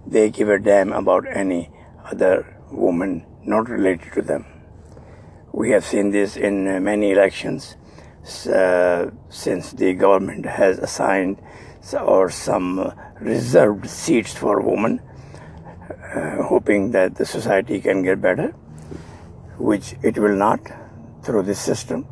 They 0.07 0.31
give 0.31 0.49
a 0.49 0.59
damn 0.59 0.93
about 0.93 1.27
any 1.27 1.71
other 2.05 2.59
woman 2.71 3.25
not 3.45 3.69
related 3.69 4.13
to 4.15 4.23
them. 4.23 4.47
We 5.53 5.71
have 5.71 5.85
seen 5.85 6.11
this 6.11 6.37
in 6.37 6.83
many 6.83 7.11
elections 7.13 7.77
uh, 8.47 9.11
since 9.29 9.73
the 9.73 9.95
government 9.95 10.47
has 10.47 10.79
assigned 10.79 11.43
or 12.01 12.31
some 12.31 12.93
reserved 13.21 13.89
seats 13.89 14.35
for 14.35 14.61
women, 14.61 15.01
uh, 16.15 16.43
hoping 16.43 16.93
that 16.93 17.17
the 17.17 17.27
society 17.27 17.81
can 17.81 18.03
get 18.03 18.21
better, 18.21 18.49
which 19.59 19.95
it 20.03 20.19
will 20.19 20.37
not 20.37 20.61
through 21.23 21.43
this 21.43 21.59
system. 21.59 22.07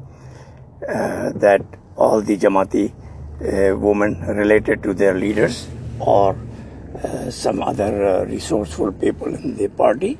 Uh, 0.86 1.30
that 1.34 1.62
all 1.96 2.22
the 2.22 2.36
Jamati 2.36 2.92
uh, 3.40 3.76
women 3.76 4.20
related 4.20 4.82
to 4.82 4.92
their 4.92 5.14
leaders 5.14 5.68
or 5.98 6.36
uh, 7.02 7.30
some 7.30 7.62
other 7.62 8.04
uh, 8.04 8.24
resourceful 8.26 8.92
people 8.92 9.34
in 9.34 9.56
the 9.56 9.68
party, 9.68 10.18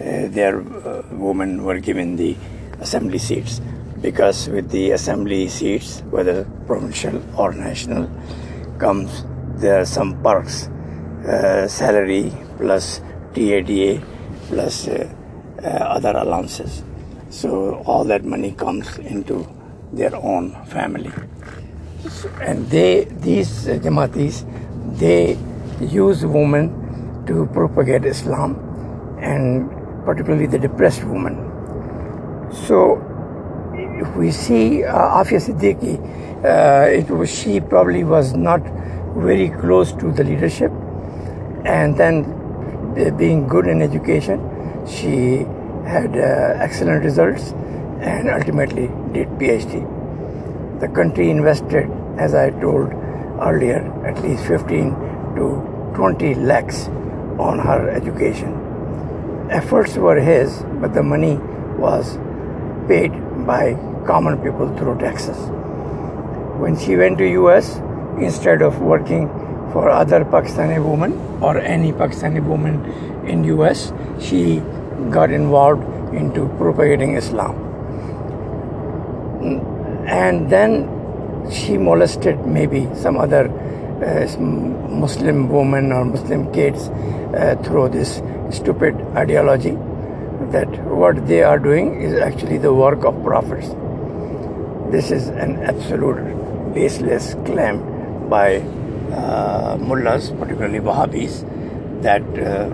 uh, 0.00 0.28
their 0.28 0.60
uh, 0.60 1.02
women 1.10 1.64
were 1.64 1.80
given 1.80 2.16
the 2.16 2.36
assembly 2.80 3.18
seats 3.18 3.60
because 4.00 4.48
with 4.48 4.70
the 4.70 4.92
assembly 4.92 5.48
seats, 5.48 6.00
whether 6.10 6.44
provincial 6.66 7.22
or 7.38 7.52
national, 7.52 8.10
comes 8.78 9.24
there 9.56 9.80
are 9.80 9.84
some 9.84 10.20
perks, 10.22 10.68
uh, 11.26 11.66
salary 11.68 12.32
plus 12.58 13.00
TADA 13.34 14.02
plus 14.48 14.88
other 15.62 16.10
allowances. 16.16 16.82
So 17.30 17.82
all 17.86 18.04
that 18.04 18.24
money 18.24 18.52
comes 18.52 18.98
into 18.98 19.48
their 19.92 20.14
own 20.16 20.52
family. 20.66 21.12
And 22.40 22.68
they, 22.68 23.04
these 23.04 23.66
Jamatis, 23.66 24.44
they 24.98 25.38
use 25.80 26.26
women 26.26 27.24
to 27.26 27.46
propagate 27.52 28.04
Islam 28.04 28.56
and 29.20 29.70
particularly 30.04 30.46
the 30.46 30.58
depressed 30.58 31.04
woman. 31.04 31.36
So 32.66 33.00
if 34.02 34.16
we 34.16 34.32
see 34.32 34.84
uh, 34.84 35.22
Afia 35.22 35.40
Siddiqui, 35.40 35.94
uh, 36.44 36.90
it 36.90 37.08
was 37.08 37.30
she 37.30 37.60
probably 37.60 38.02
was 38.02 38.34
not 38.34 38.60
very 39.16 39.50
close 39.50 39.92
to 39.92 40.10
the 40.10 40.24
leadership, 40.24 40.72
and 41.64 41.96
then 41.96 42.24
uh, 42.98 43.10
being 43.16 43.46
good 43.46 43.66
in 43.66 43.80
education, 43.80 44.40
she 44.86 45.46
had 45.86 46.16
uh, 46.16 46.58
excellent 46.58 47.04
results 47.04 47.52
and 48.00 48.28
ultimately 48.28 48.88
did 49.12 49.28
PhD. 49.38 49.86
The 50.82 50.88
country 50.88 51.30
invested, 51.30 51.88
as 52.18 52.34
I 52.34 52.50
told 52.50 52.92
earlier, 53.40 53.82
at 54.04 54.20
least 54.20 54.44
15 54.46 54.90
to 55.36 55.92
20 55.94 56.34
lakhs 56.34 56.88
on 57.38 57.60
her 57.60 57.88
education. 57.88 59.46
Efforts 59.48 59.94
were 59.94 60.18
his, 60.18 60.64
but 60.80 60.92
the 60.92 61.04
money 61.04 61.36
was 61.78 62.18
paid 62.88 63.12
by 63.46 63.74
common 64.08 64.38
people 64.38 64.76
through 64.76 64.98
taxes. 64.98 65.38
When 66.58 66.76
she 66.76 66.96
went 66.96 67.18
to 67.18 67.28
US, 67.42 67.76
instead 68.18 68.60
of 68.60 68.80
working 68.80 69.28
for 69.72 69.88
other 69.88 70.24
Pakistani 70.24 70.84
women 70.84 71.12
or 71.40 71.58
any 71.58 71.92
Pakistani 71.92 72.44
woman 72.44 72.84
in 73.24 73.44
US, 73.44 73.92
she 74.18 74.56
got 75.10 75.30
involved 75.30 75.84
into 76.12 76.48
propagating 76.58 77.14
Islam 77.14 77.68
and 80.06 80.50
then 80.50 80.88
she 81.50 81.76
molested 81.76 82.46
maybe 82.46 82.88
some 82.94 83.16
other 83.16 83.50
uh, 84.02 84.40
Muslim 84.40 85.48
woman 85.48 85.92
or 85.92 86.04
Muslim 86.04 86.52
kids 86.52 86.88
uh, 86.88 87.56
through 87.64 87.88
this 87.88 88.22
stupid 88.50 88.94
ideology 89.16 89.76
that 90.50 90.68
what 90.84 91.26
they 91.26 91.42
are 91.42 91.58
doing 91.58 92.00
is 92.02 92.18
actually 92.18 92.58
the 92.58 92.72
work 92.72 93.04
of 93.04 93.22
prophets. 93.24 93.68
This 94.90 95.10
is 95.10 95.28
an 95.28 95.58
absolute 95.62 96.74
baseless 96.74 97.34
claim 97.46 98.28
by 98.28 98.56
uh, 99.12 99.76
mullahs, 99.80 100.30
particularly 100.30 100.80
Wahhabis, 100.80 101.44
that 102.02 102.22
uh, 102.38 102.70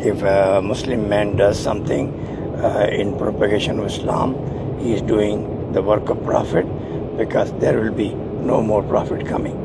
if 0.00 0.22
a 0.22 0.62
Muslim 0.62 1.08
man 1.08 1.36
does 1.36 1.58
something 1.58 2.12
uh, 2.56 2.88
in 2.90 3.16
propagation 3.18 3.78
of 3.78 3.86
Islam, 3.86 4.34
he 4.78 4.94
is 4.94 5.02
doing 5.02 5.53
the 5.74 5.82
work 5.82 6.08
of 6.08 6.22
Prophet 6.24 6.66
because 7.18 7.52
there 7.58 7.80
will 7.80 7.92
be 7.92 8.14
no 8.14 8.62
more 8.62 8.82
Prophet 8.82 9.26
coming. 9.26 9.60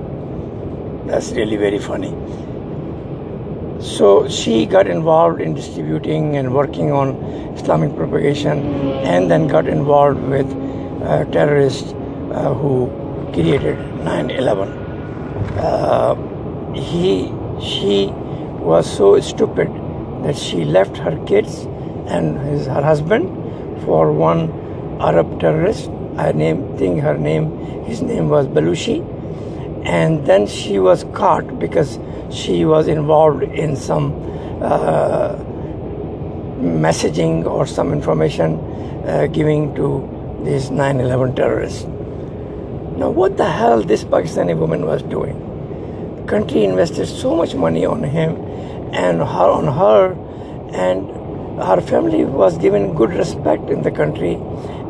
That's 1.07 1.31
really 1.31 1.55
very 1.57 1.79
funny. 1.79 2.13
So 3.79 4.27
she 4.27 4.65
got 4.65 4.87
involved 4.87 5.39
in 5.41 5.53
distributing 5.53 6.35
and 6.35 6.53
working 6.53 6.91
on 6.91 7.15
Islamic 7.55 7.95
propagation 7.95 8.59
and 9.03 9.31
then 9.31 9.47
got 9.47 9.67
involved 9.67 10.21
with 10.21 10.45
uh, 11.03 11.23
terrorists 11.31 11.93
uh, 12.33 12.53
who 12.53 12.87
created 13.33 13.77
9-11. 14.03 14.75
Uh, 15.57 16.15
he, 16.73 17.31
she 17.61 18.07
was 18.59 18.85
so 18.97 19.19
stupid 19.21 19.69
that 20.23 20.35
she 20.35 20.65
left 20.65 20.97
her 20.97 21.17
kids 21.25 21.65
and 22.07 22.37
his, 22.39 22.67
her 22.67 22.81
husband 22.81 23.29
for 23.85 24.11
one 24.11 24.51
Arab 24.99 25.39
terrorist 25.39 25.89
I 26.27 26.31
name, 26.31 26.77
think 26.77 27.01
her 27.01 27.17
name, 27.17 27.45
his 27.85 28.01
name 28.01 28.29
was 28.29 28.47
Baluchi. 28.47 28.97
And 29.85 30.25
then 30.25 30.47
she 30.47 30.79
was 30.79 31.05
caught 31.13 31.59
because 31.59 31.97
she 32.29 32.65
was 32.65 32.87
involved 32.87 33.43
in 33.43 33.75
some 33.75 34.11
uh, 34.61 35.35
messaging 36.59 37.45
or 37.45 37.65
some 37.65 37.93
information 37.93 38.59
uh, 39.05 39.27
giving 39.27 39.73
to 39.75 39.87
these 40.43 40.69
9/11 40.69 41.35
terrorists. 41.35 41.85
Now, 42.97 43.09
what 43.09 43.37
the 43.37 43.49
hell 43.49 43.81
this 43.81 44.03
Pakistani 44.03 44.57
woman 44.57 44.85
was 44.85 45.01
doing? 45.03 45.37
Country 46.27 46.65
invested 46.65 47.07
so 47.07 47.35
much 47.35 47.55
money 47.55 47.85
on 47.85 48.03
him 48.03 48.35
and 48.91 49.19
her 49.19 49.49
on 49.59 49.67
her, 49.79 50.01
and 50.73 51.07
her 51.69 51.81
family 51.81 52.25
was 52.25 52.57
given 52.57 52.93
good 52.93 53.13
respect 53.13 53.69
in 53.69 53.81
the 53.83 53.91
country, 53.91 54.33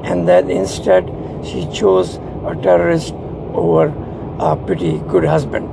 and 0.03 0.27
that 0.27 0.50
instead 0.50 1.07
she 1.43 1.67
chose 1.72 2.17
a 2.46 2.55
terrorist 2.62 3.13
over 3.53 3.93
a 4.39 4.55
pretty 4.55 5.00
good 5.08 5.25
husband, 5.25 5.67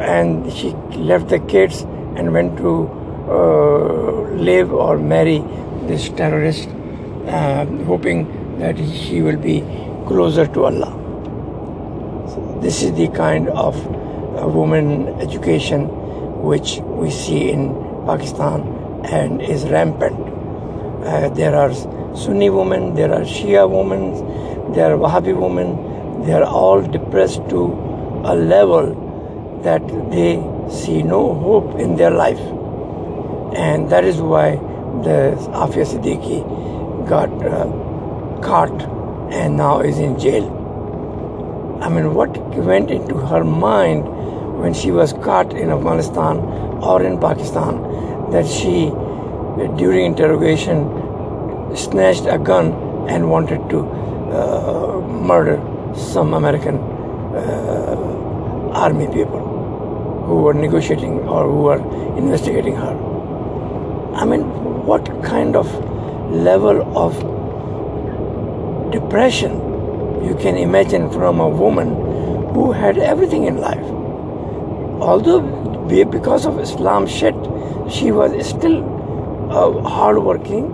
and 0.00 0.52
she 0.52 0.70
left 0.96 1.28
the 1.28 1.38
kids 1.40 1.82
and 2.16 2.32
went 2.32 2.56
to 2.58 2.88
uh, 3.28 4.12
live 4.34 4.72
or 4.72 4.98
marry 4.98 5.38
this 5.82 6.08
terrorist, 6.08 6.68
uh, 7.26 7.64
hoping 7.84 8.58
that 8.58 8.76
she 8.78 9.22
will 9.22 9.36
be 9.36 9.60
closer 10.06 10.46
to 10.46 10.64
Allah. 10.64 10.92
So 12.28 12.58
this 12.60 12.82
is 12.82 12.92
the 12.94 13.08
kind 13.08 13.48
of 13.50 13.76
uh, 13.86 14.48
woman 14.48 15.08
education 15.20 15.88
which 16.42 16.78
we 16.78 17.10
see 17.10 17.50
in 17.50 17.74
Pakistan 18.06 18.62
and 19.04 19.42
is 19.42 19.64
rampant. 19.64 20.18
Uh, 21.04 21.28
there 21.30 21.54
are 21.54 21.72
Sunni 22.16 22.50
women, 22.50 22.94
there 22.94 23.12
are 23.12 23.20
Shia 23.20 23.68
women, 23.70 24.57
there 24.74 24.94
are 24.94 24.98
Wahhabi 24.98 25.34
women, 25.34 26.24
they 26.24 26.32
are 26.32 26.44
all 26.44 26.82
depressed 26.82 27.48
to 27.50 27.64
a 28.24 28.34
level 28.34 29.60
that 29.62 29.86
they 30.10 30.42
see 30.70 31.02
no 31.02 31.34
hope 31.34 31.78
in 31.80 31.96
their 31.96 32.10
life. 32.10 32.40
And 33.56 33.90
that 33.90 34.04
is 34.04 34.20
why 34.20 34.56
the 35.02 35.36
Afia 35.52 35.86
Siddiqui 35.86 37.08
got 37.08 37.30
uh, 37.44 38.40
caught 38.42 38.82
and 39.32 39.56
now 39.56 39.80
is 39.80 39.98
in 39.98 40.18
jail. 40.18 40.46
I 41.80 41.88
mean, 41.88 42.14
what 42.14 42.36
went 42.56 42.90
into 42.90 43.14
her 43.16 43.44
mind 43.44 44.06
when 44.60 44.74
she 44.74 44.90
was 44.90 45.12
caught 45.12 45.52
in 45.52 45.70
Afghanistan 45.70 46.38
or 46.82 47.02
in 47.02 47.18
Pakistan 47.20 48.30
that 48.32 48.46
she, 48.46 48.90
during 49.76 50.04
interrogation, 50.06 51.76
snatched 51.76 52.26
a 52.26 52.38
gun 52.38 52.72
and 53.08 53.30
wanted 53.30 53.70
to 53.70 53.82
uh, 54.32 55.00
murder 55.00 55.60
some 55.94 56.34
American 56.34 56.76
uh, 56.76 58.70
army 58.72 59.06
people 59.08 59.40
who 60.26 60.42
were 60.42 60.54
negotiating 60.54 61.20
or 61.20 61.44
who 61.44 61.62
were 61.62 61.80
investigating 62.16 62.76
her. 62.76 62.94
I 64.14 64.24
mean, 64.24 64.42
what 64.86 65.06
kind 65.22 65.56
of 65.56 65.66
level 66.30 66.82
of 66.96 67.14
depression 68.92 69.52
you 70.24 70.34
can 70.40 70.56
imagine 70.56 71.10
from 71.10 71.40
a 71.40 71.48
woman 71.48 71.94
who 72.54 72.72
had 72.72 72.98
everything 72.98 73.44
in 73.44 73.58
life? 73.58 73.84
Although 75.00 75.40
because 75.88 76.44
of 76.44 76.58
Islam 76.58 77.06
shit, 77.06 77.34
she 77.88 78.12
was 78.12 78.46
still 78.46 78.84
uh, 79.50 79.82
hardworking, 79.88 80.70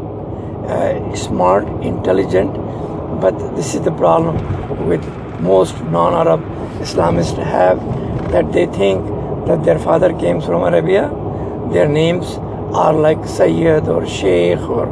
uh, 0.66 1.14
smart, 1.14 1.68
intelligent. 1.82 2.56
But 3.20 3.56
this 3.56 3.74
is 3.74 3.82
the 3.82 3.92
problem 3.92 4.36
with 4.86 5.02
most 5.40 5.82
non-Arab 5.84 6.40
Islamists 6.80 7.42
have 7.42 7.78
that 8.30 8.52
they 8.52 8.66
think 8.66 9.06
that 9.46 9.64
their 9.64 9.78
father 9.78 10.12
came 10.12 10.40
from 10.40 10.62
Arabia. 10.62 11.08
Their 11.72 11.88
names 11.88 12.26
are 12.74 12.92
like 12.92 13.26
Sayyid 13.26 13.88
or 13.88 14.06
Sheikh 14.06 14.60
or 14.60 14.86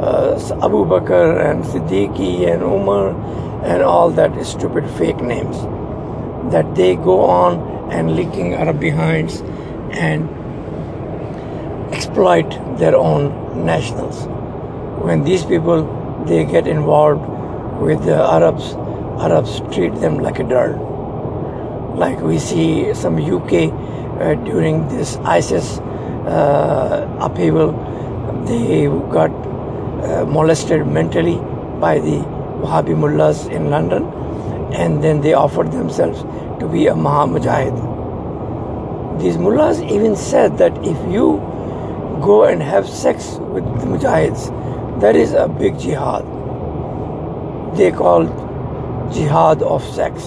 uh, 0.00 0.38
Abu 0.62 0.84
Bakr 0.86 1.50
and 1.50 1.64
Siddiqui 1.64 2.50
and 2.52 2.62
Umar 2.62 3.10
and 3.64 3.82
all 3.82 4.10
that 4.10 4.44
stupid 4.46 4.88
fake 4.98 5.20
names 5.20 5.56
that 6.52 6.74
they 6.74 6.96
go 6.96 7.20
on 7.20 7.92
and 7.92 8.14
licking 8.16 8.54
Arab 8.54 8.80
behinds 8.80 9.40
and 9.90 10.28
exploit 11.92 12.48
their 12.78 12.96
own 12.96 13.64
nationals. 13.64 14.26
When 15.04 15.24
these 15.24 15.44
people 15.44 15.82
they 16.26 16.44
get 16.44 16.66
involved 16.66 17.37
with 17.80 18.04
the 18.04 18.14
Arabs, 18.14 18.74
Arabs 19.22 19.60
treat 19.74 19.94
them 19.96 20.18
like 20.18 20.38
a 20.38 20.44
dirt. 20.44 20.76
Like 21.96 22.20
we 22.20 22.38
see 22.38 22.94
some 22.94 23.16
UK 23.16 23.72
uh, 24.20 24.34
during 24.44 24.88
this 24.88 25.16
ISIS 25.18 25.78
uh, 26.28 27.06
upheaval, 27.20 27.72
they 28.46 28.86
got 29.12 29.30
uh, 29.30 30.24
molested 30.26 30.86
mentally 30.86 31.36
by 31.80 31.98
the 31.98 32.18
Wahhabi 32.62 32.96
mullahs 32.96 33.46
in 33.46 33.70
London, 33.70 34.04
and 34.72 35.02
then 35.02 35.20
they 35.20 35.34
offered 35.34 35.72
themselves 35.72 36.22
to 36.60 36.68
be 36.68 36.86
a 36.86 36.94
Maha 36.94 37.26
Mujahid. 37.32 37.76
These 39.20 39.38
mullahs 39.38 39.80
even 39.82 40.16
said 40.16 40.58
that 40.58 40.76
if 40.78 40.96
you 41.12 41.38
go 42.22 42.44
and 42.44 42.62
have 42.62 42.88
sex 42.88 43.36
with 43.38 43.64
the 43.80 43.86
mujahids, 43.86 44.50
that 45.00 45.16
is 45.16 45.32
a 45.32 45.48
big 45.48 45.78
jihad. 45.78 46.37
They 47.78 47.92
call 47.92 48.24
jihad 49.12 49.62
of 49.62 49.84
sex, 49.84 50.24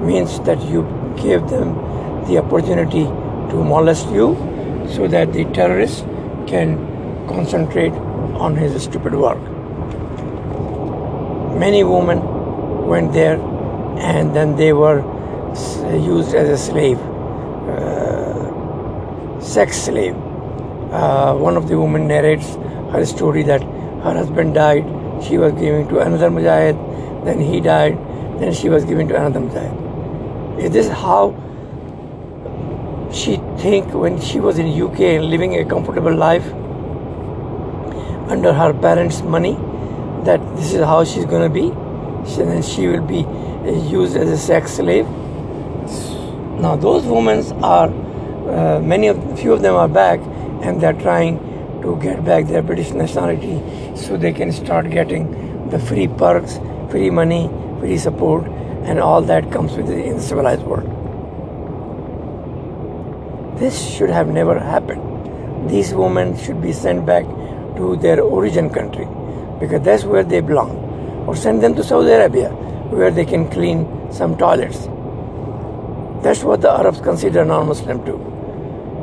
means 0.00 0.40
that 0.40 0.60
you 0.62 0.82
give 1.16 1.48
them 1.48 1.76
the 2.26 2.38
opportunity 2.38 3.04
to 3.04 3.64
molest 3.64 4.08
you 4.08 4.34
so 4.94 5.06
that 5.06 5.32
the 5.32 5.44
terrorist 5.58 6.04
can 6.48 6.76
concentrate 7.28 7.92
on 8.46 8.56
his 8.56 8.82
stupid 8.82 9.14
work. 9.14 9.38
Many 11.58 11.84
women 11.84 12.18
went 12.88 13.12
there 13.12 13.38
and 13.98 14.34
then 14.34 14.56
they 14.56 14.72
were 14.72 14.98
used 15.94 16.34
as 16.34 16.48
a 16.48 16.58
slave, 16.58 16.98
uh, 17.68 19.40
sex 19.40 19.76
slave. 19.76 20.16
Uh, 20.90 21.34
one 21.34 21.56
of 21.56 21.68
the 21.68 21.78
women 21.78 22.08
narrates 22.08 22.56
her 22.90 23.04
story 23.06 23.44
that 23.44 23.62
her 23.62 24.14
husband 24.14 24.54
died, 24.54 24.84
she 25.26 25.38
was 25.38 25.52
given 25.52 25.88
to 25.88 26.00
another 26.00 26.30
mujahid, 26.30 27.24
then 27.24 27.40
he 27.40 27.60
died, 27.60 27.96
then 28.40 28.52
she 28.52 28.68
was 28.68 28.84
given 28.84 29.08
to 29.08 29.16
another 29.16 29.40
mujahid. 29.40 30.60
Is 30.60 30.70
this 30.70 30.88
how 30.88 31.34
she 33.12 33.36
think 33.58 33.92
when 33.92 34.20
she 34.20 34.40
was 34.40 34.58
in 34.58 34.68
UK 34.82 35.00
and 35.00 35.30
living 35.30 35.56
a 35.56 35.64
comfortable 35.64 36.14
life 36.14 36.46
under 38.28 38.52
her 38.52 38.72
parents' 38.72 39.22
money 39.22 39.54
that 40.24 40.40
this 40.56 40.72
is 40.72 40.84
how 40.84 41.04
she's 41.04 41.24
going 41.24 41.42
to 41.42 41.54
be? 41.60 41.70
Then 42.36 42.62
she 42.62 42.86
will 42.86 43.06
be 43.06 43.26
used 43.90 44.16
as 44.16 44.30
a 44.30 44.38
sex 44.38 44.72
slave. 44.72 45.06
Now 46.60 46.76
those 46.76 47.04
women 47.04 47.40
are 47.62 47.88
uh, 47.88 48.80
many 48.80 49.08
of 49.08 49.38
few 49.38 49.52
of 49.52 49.62
them 49.62 49.74
are 49.74 49.88
back 49.88 50.20
and 50.62 50.80
they're 50.80 51.00
trying 51.00 51.38
to 51.82 51.98
get 52.00 52.24
back 52.24 52.46
their 52.46 52.62
British 52.62 52.90
nationality 52.92 53.60
so 54.06 54.16
they 54.16 54.32
can 54.32 54.52
start 54.52 54.90
getting 54.90 55.68
the 55.70 55.78
free 55.78 56.08
perks, 56.08 56.58
free 56.90 57.10
money, 57.10 57.48
free 57.80 57.96
support, 57.96 58.46
and 58.84 59.00
all 59.00 59.22
that 59.22 59.50
comes 59.50 59.76
with 59.76 59.88
it 59.90 60.04
in 60.06 60.16
the 60.16 60.22
civilized 60.22 60.62
world. 60.62 60.90
This 63.58 63.80
should 63.96 64.10
have 64.10 64.28
never 64.28 64.58
happened. 64.58 65.70
These 65.70 65.94
women 65.94 66.36
should 66.36 66.60
be 66.60 66.72
sent 66.72 67.06
back 67.06 67.24
to 67.76 67.96
their 67.96 68.20
origin 68.20 68.68
country 68.68 69.06
because 69.58 69.82
that's 69.82 70.04
where 70.04 70.24
they 70.24 70.40
belong. 70.40 70.70
Or 71.26 71.34
send 71.34 71.62
them 71.62 71.74
to 71.76 71.82
Saudi 71.82 72.10
Arabia 72.10 72.50
where 72.90 73.10
they 73.10 73.24
can 73.24 73.48
clean 73.50 74.12
some 74.12 74.36
toilets. 74.36 74.86
That's 76.22 76.42
what 76.42 76.60
the 76.60 76.70
Arabs 76.70 77.00
consider 77.00 77.44
non-Muslim 77.44 78.04
too. 78.04 78.18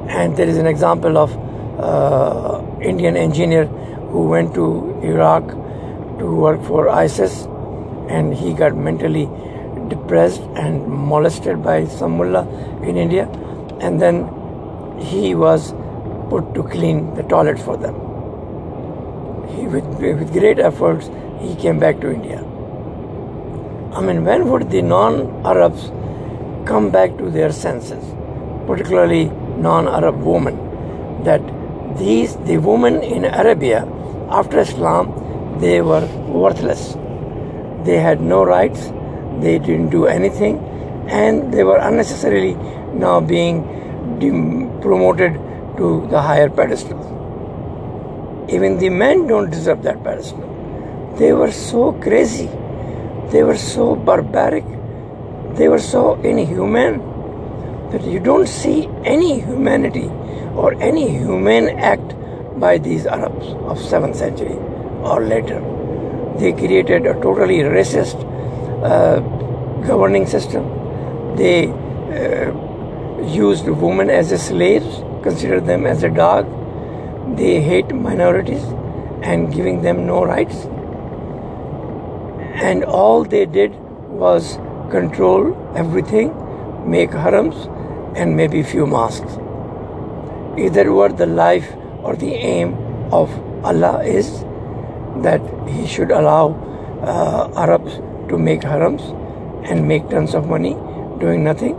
And 0.10 0.38
there 0.38 0.48
is 0.48 0.58
an 0.58 0.68
example 0.68 1.18
of 1.18 1.32
uh, 1.80 2.62
Indian 2.82 3.18
engineer 3.18 3.70
who 4.12 4.28
went 4.28 4.54
to 4.56 4.66
Iraq 5.04 5.48
to 6.20 6.36
work 6.46 6.62
for 6.64 6.90
ISIS 6.90 7.46
and 8.10 8.34
he 8.34 8.54
got 8.54 8.76
mentally 8.76 9.30
depressed 9.88 10.42
and 10.56 10.88
molested 10.88 11.64
by 11.64 11.86
some 11.86 12.18
mullah 12.18 12.46
in 12.84 12.98
India 12.98 13.26
and 13.80 14.02
then 14.02 14.28
he 15.00 15.34
was 15.36 15.74
put 16.30 16.54
to 16.56 16.64
clean 16.64 17.14
the 17.16 17.24
toilets 17.24 17.62
for 17.62 17.78
them. 17.78 17.96
He, 19.54 19.68
with, 19.68 19.86
with 20.00 20.32
great 20.32 20.60
efforts, 20.60 21.10
he 21.40 21.56
came 21.56 21.80
back 21.80 22.00
to 22.02 22.12
India. 22.12 22.40
I 23.94 24.02
mean, 24.02 24.24
when 24.24 24.50
would 24.50 24.70
the 24.70 24.82
non-Arabs 24.82 25.92
come 26.66 26.92
back 26.92 27.18
to 27.18 27.30
their 27.30 27.52
senses, 27.52 28.04
particularly 28.66 29.26
non-Arab 29.58 30.16
women, 30.22 31.24
that 31.24 31.42
these, 31.98 32.36
the 32.38 32.58
women 32.58 33.02
in 33.04 33.26
Arabia, 33.26 33.86
after 34.32 34.60
Islam, 34.60 35.60
they 35.60 35.82
were 35.82 36.06
worthless. 36.28 36.96
They 37.86 37.98
had 37.98 38.22
no 38.22 38.44
rights, 38.44 38.92
they 39.40 39.60
didn't 39.60 39.90
do 39.90 40.06
anything, 40.06 40.58
and 41.10 41.54
they 41.54 41.64
were 41.64 41.78
unnecessarily 41.78 42.54
now 42.94 43.20
being 43.20 43.64
promoted 44.82 45.34
to 45.78 46.08
the 46.10 46.22
higher 46.22 46.50
pedestal. 46.50 47.00
Even 48.50 48.78
the 48.78 48.90
men 48.90 49.28
don't 49.28 49.50
deserve 49.50 49.84
that 49.84 50.04
pedestal. 50.04 50.48
They 51.18 51.34
were 51.34 51.52
so 51.52 51.94
crazy. 51.94 52.50
They 53.32 53.44
were 53.44 53.58
so 53.58 53.96
barbaric. 53.96 54.66
They 55.56 55.68
were 55.68 55.80
so 55.80 56.16
inhuman 56.22 57.00
that 57.92 58.04
you 58.04 58.20
don't 58.20 58.48
see 58.48 58.88
any 59.04 59.40
humanity 59.42 60.10
or 60.56 60.74
any 60.82 61.10
humane 61.10 61.70
act 61.80 62.14
by 62.62 62.78
these 62.78 63.06
Arabs 63.06 63.48
of 63.72 63.78
7th 63.92 64.16
century 64.16 64.58
or 65.12 65.22
later. 65.34 65.60
They 66.40 66.52
created 66.54 67.06
a 67.06 67.14
totally 67.22 67.60
racist 67.78 68.24
uh, 68.84 69.20
governing 69.88 70.28
system. 70.28 70.68
They 71.36 71.68
uh, 71.70 72.52
used 73.24 73.68
women 73.68 74.10
as 74.10 74.30
slaves, 74.46 75.04
considered 75.24 75.66
them 75.66 75.86
as 75.86 76.04
a 76.04 76.10
dog. 76.10 76.46
They 77.38 77.62
hate 77.62 77.94
minorities 77.94 78.64
and 79.24 79.54
giving 79.54 79.82
them 79.82 80.06
no 80.06 80.24
rights. 80.24 80.66
And 82.70 82.84
all 82.84 83.24
they 83.24 83.46
did 83.46 83.72
was 84.10 84.58
control 84.92 85.58
everything, 85.76 86.34
make 86.90 87.12
harams, 87.12 87.68
and 88.16 88.36
maybe 88.36 88.62
few 88.62 88.86
mosques. 88.86 89.38
Either 90.58 90.92
were 90.92 91.10
the 91.10 91.26
life 91.26 91.72
or 92.04 92.16
the 92.16 92.34
aim 92.34 92.74
of 93.12 93.30
Allah 93.64 94.04
is 94.04 94.44
that 95.24 95.42
He 95.68 95.88
should 95.88 96.12
allow 96.12 96.56
uh, 97.02 97.52
Arabs 97.56 97.96
to 98.30 98.38
make 98.38 98.62
harams 98.62 99.04
and 99.70 99.88
make 99.88 100.10
tons 100.10 100.34
of 100.34 100.48
money 100.48 100.76
doing 101.20 101.44
nothing 101.44 101.76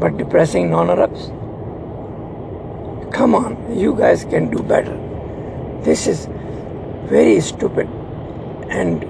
but 0.00 0.16
depressing 0.16 0.70
non 0.70 0.90
Arabs. 0.90 1.28
Come 3.12 3.34
on, 3.34 3.78
you 3.78 3.94
guys 3.94 4.24
can 4.24 4.50
do 4.50 4.62
better. 4.62 4.96
This 5.82 6.06
is 6.06 6.26
very 7.06 7.40
stupid. 7.40 7.88
And 8.68 9.06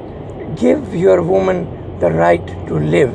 give 0.56 0.94
your 0.94 1.22
woman 1.22 1.98
the 1.98 2.10
right 2.10 2.46
to 2.68 2.78
live. 2.78 3.12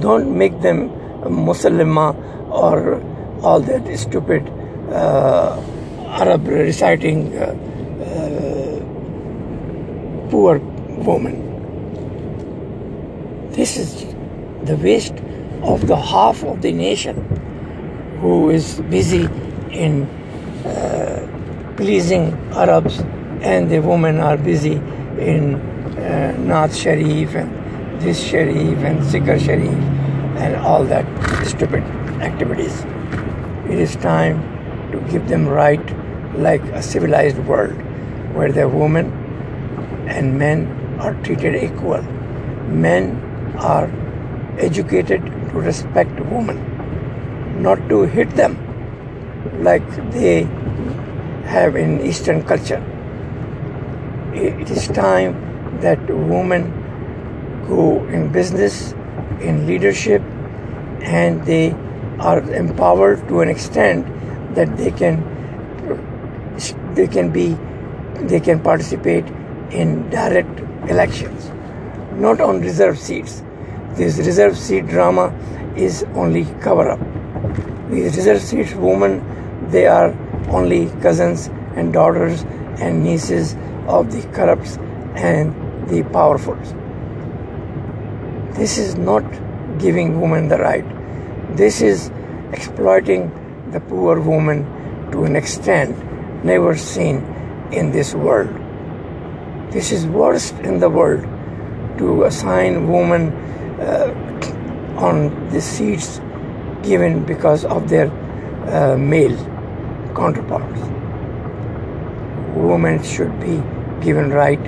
Don't 0.00 0.36
make 0.36 0.60
them 0.60 0.90
a 1.22 1.28
Muslima 1.28 2.14
or 2.50 3.02
all 3.42 3.60
that 3.60 3.98
stupid 3.98 4.48
uh, 4.92 5.60
Arab 6.10 6.46
reciting 6.48 7.36
uh, 7.38 7.54
uh, 8.04 8.80
poor 10.28 10.58
woman. 10.58 11.46
This 13.52 13.76
is 13.76 14.04
the 14.64 14.76
waste 14.76 15.14
of 15.62 15.86
the 15.86 15.96
half 15.96 16.42
of 16.42 16.62
the 16.62 16.72
nation 16.72 17.16
who 18.20 18.50
is 18.50 18.80
busy 18.90 19.28
in 19.70 20.02
uh, 20.66 21.26
pleasing 21.76 22.32
Arabs 22.52 23.00
and 23.40 23.70
the 23.70 23.80
women 23.80 24.18
are 24.18 24.36
busy 24.36 24.74
in 25.18 25.54
uh, 25.54 26.36
Nath 26.38 26.74
Sharif 26.76 27.34
and 27.34 28.00
this 28.00 28.22
Sharif 28.22 28.78
and 28.78 29.00
Zikr 29.00 29.38
Sharif 29.38 29.72
and 30.42 30.56
all 30.56 30.84
that 30.84 31.06
stupid 31.46 31.82
activities. 32.20 32.84
It 33.70 33.78
is 33.78 33.96
time 33.96 34.42
to 34.92 35.00
give 35.10 35.28
them 35.28 35.46
right 35.46 35.80
like 36.34 36.62
a 36.62 36.82
civilized 36.82 37.38
world 37.38 37.76
where 38.34 38.52
the 38.52 38.68
women 38.68 39.12
and 40.08 40.38
men 40.38 40.66
are 41.00 41.14
treated 41.22 41.54
equal. 41.62 42.02
Men 42.68 43.16
are 43.58 43.90
educated 44.58 45.24
to 45.24 45.60
respect 45.60 46.10
women, 46.20 47.62
not 47.62 47.88
to 47.88 48.02
hit 48.02 48.30
them 48.30 48.56
like 49.62 49.86
they 50.12 50.42
have 51.44 51.76
in 51.76 52.00
Eastern 52.00 52.42
culture. 52.42 52.82
It 54.34 54.70
is 54.70 54.86
time 54.88 55.80
that 55.80 55.98
women 56.08 56.72
go 57.66 58.04
in 58.06 58.30
business, 58.30 58.92
in 59.40 59.66
leadership, 59.66 60.22
and 61.02 61.44
they 61.44 61.72
are 62.20 62.40
empowered 62.52 63.26
to 63.28 63.40
an 63.40 63.48
extent 63.48 64.06
that 64.54 64.76
they 64.76 64.90
can 64.90 65.39
they 67.00 67.08
can 67.08 67.30
be 67.36 67.46
they 68.32 68.40
can 68.40 68.60
participate 68.60 69.26
in 69.82 70.10
direct 70.10 70.60
elections, 70.90 71.50
not 72.24 72.40
on 72.40 72.60
reserve 72.60 72.98
seats. 72.98 73.42
This 74.00 74.18
reserve 74.18 74.56
seat 74.56 74.86
drama 74.88 75.24
is 75.76 76.04
only 76.14 76.44
cover 76.66 76.90
up. 76.90 77.00
These 77.90 78.16
reserve 78.16 78.42
seats 78.42 78.74
women, 78.74 79.14
they 79.70 79.86
are 79.86 80.10
only 80.50 80.90
cousins 81.06 81.46
and 81.76 81.92
daughters 81.92 82.42
and 82.82 83.02
nieces 83.02 83.54
of 83.86 84.12
the 84.12 84.22
corrupts 84.34 84.76
and 85.30 85.88
the 85.88 86.02
powerful. 86.18 86.56
This 88.60 88.76
is 88.76 88.96
not 88.96 89.24
giving 89.78 90.20
women 90.20 90.48
the 90.48 90.58
right. 90.58 91.56
This 91.56 91.80
is 91.80 92.10
exploiting 92.52 93.32
the 93.70 93.80
poor 93.80 94.20
woman 94.20 94.64
to 95.12 95.24
an 95.24 95.36
extent 95.36 96.09
never 96.44 96.76
seen 96.76 97.18
in 97.72 97.92
this 97.92 98.14
world. 98.14 98.50
This 99.70 99.92
is 99.92 100.06
worst 100.06 100.54
in 100.60 100.80
the 100.80 100.90
world 100.90 101.22
to 101.98 102.24
assign 102.24 102.88
women 102.88 103.32
uh, 103.80 104.14
on 104.96 105.48
the 105.50 105.60
seats 105.60 106.20
given 106.82 107.24
because 107.24 107.64
of 107.64 107.88
their 107.88 108.10
uh, 108.68 108.96
male 108.96 109.36
counterparts. 110.16 110.80
Women 112.56 113.02
should 113.02 113.38
be 113.40 113.62
given 114.04 114.30
right 114.30 114.62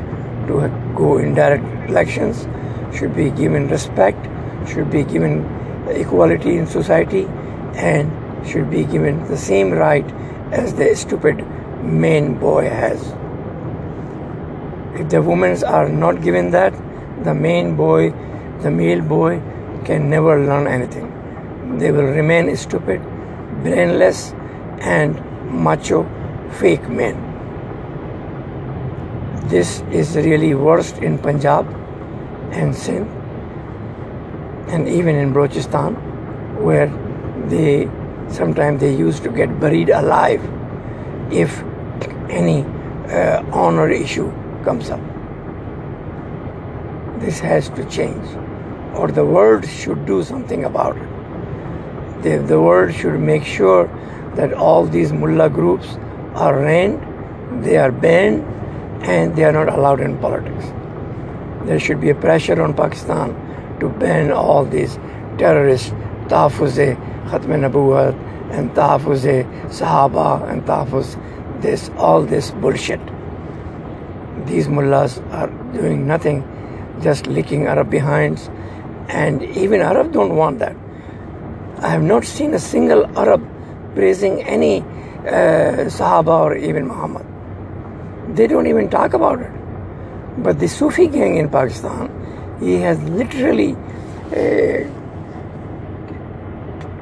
to 0.47 0.69
go 0.97 1.19
in 1.19 1.35
direct 1.35 1.65
elections, 1.91 2.47
should 2.97 3.15
be 3.17 3.31
given 3.31 3.69
respect, 3.69 4.29
should 4.69 4.91
be 4.91 5.05
given 5.05 5.45
equality 5.89 6.57
in 6.57 6.67
society, 6.67 7.27
and 7.75 8.11
should 8.47 8.71
be 8.71 8.85
given 8.85 9.27
the 9.29 9.37
same 9.37 9.71
right 9.71 10.09
as 10.53 10.75
the 10.75 10.95
stupid 10.95 11.45
main 11.83 12.35
boy 12.39 12.69
has. 12.69 13.01
If 15.01 15.09
the 15.09 15.23
women 15.23 15.63
are 15.65 15.89
not 15.89 16.23
given 16.23 16.51
that, 16.51 16.73
the 17.25 17.35
main 17.35 17.77
boy, 17.77 18.11
the 18.61 18.71
male 18.71 19.01
boy, 19.01 19.41
can 19.85 20.09
never 20.09 20.45
learn 20.45 20.67
anything. 20.67 21.79
They 21.79 21.91
will 21.91 22.05
remain 22.05 22.55
stupid, 22.57 23.01
brainless, 23.63 24.33
and 24.81 25.21
macho 25.51 26.05
fake 26.61 26.89
men. 26.89 27.17
This 29.49 29.81
is 29.91 30.17
really 30.17 30.55
worst 30.55 30.99
in 30.99 31.19
Punjab 31.19 31.67
and 32.53 32.75
Sindh 32.75 33.11
and 34.69 34.89
even 34.89 35.17
in 35.17 35.33
Balochistan 35.35 35.97
where 36.63 36.87
they 37.49 37.91
sometimes 38.29 38.81
they 38.81 38.95
used 38.95 39.23
to 39.25 39.31
get 39.31 39.61
buried 39.61 39.91
alive 39.91 40.43
if 41.31 41.63
any 42.33 42.63
uh, 43.13 43.45
honor 43.53 43.89
issue 43.91 44.31
comes 44.65 44.91
up. 44.91 45.01
This 47.21 47.39
has 47.41 47.69
to 47.71 47.85
change, 47.89 48.27
or 48.97 49.09
the 49.09 49.25
world 49.25 49.69
should 49.69 50.07
do 50.07 50.23
something 50.23 50.65
about 50.65 50.97
it. 50.97 51.09
The, 52.23 52.39
the 52.39 52.61
world 52.61 52.95
should 52.95 53.21
make 53.21 53.45
sure 53.45 53.87
that 54.35 54.55
all 54.55 54.87
these 54.87 55.13
mullah 55.13 55.51
groups 55.51 55.97
are 56.35 56.59
reined, 56.59 57.65
they 57.65 57.77
are 57.77 57.93
banned, 57.93 58.43
and 59.05 59.37
they 59.37 59.45
are 59.45 59.53
not 59.53 59.69
allowed 59.69 60.01
in 60.01 60.19
politics. 60.19 60.67
There 61.65 61.79
should 61.79 62.01
be 62.01 62.11
a 62.11 62.15
pressure 62.15 62.61
on 62.63 62.75
Pakistan 62.75 63.35
to 63.81 63.89
ban 63.89 64.33
all 64.33 64.65
these 64.65 64.97
terrorists, 65.39 65.91
tahfuz 66.29 66.97
Khatm 67.27 67.61
Nabuwat, 67.61 68.15
and 68.53 68.71
tahfuz 68.71 69.45
Sahaba, 69.69 70.49
and 70.51 70.63
tahfuz 70.63 71.17
this, 71.63 71.91
all 71.97 72.23
this 72.23 72.51
bullshit. 72.51 73.01
These 74.47 74.69
mullahs 74.69 75.19
are 75.31 75.49
doing 75.73 76.07
nothing, 76.07 76.45
just 77.03 77.27
licking 77.27 77.67
Arab 77.67 77.91
behinds, 77.91 78.51
and 79.09 79.43
even 79.43 79.81
Arab 79.81 80.13
don't 80.13 80.37
want 80.37 80.59
that. 80.59 80.77
I 81.79 81.89
have 81.89 82.03
not 82.03 82.25
seen 82.25 82.55
a 82.55 82.59
single 82.59 83.07
Arab 83.19 83.43
praising 83.95 84.43
any 84.43 84.81
uh, 84.81 85.89
Sahaba 85.99 86.41
or 86.41 86.57
even 86.57 86.89
Muhammad. 86.89 87.27
They 88.37 88.47
don't 88.47 88.67
even 88.67 88.89
talk 88.89 89.15
about 89.15 89.41
it. 89.41 89.51
But 90.39 90.59
the 90.59 90.69
Sufi 90.69 91.07
gang 91.07 91.37
in 91.37 91.49
Pakistan, 91.49 92.11
he 92.61 92.77
has 92.81 93.03
literally 93.03 93.77
uh, 94.33 94.89